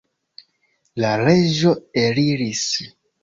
[1.03, 2.65] La reĝo eliris.